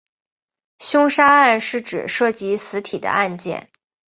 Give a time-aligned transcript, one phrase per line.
[0.79, 3.69] 凶杀案是指涉及死体的案件。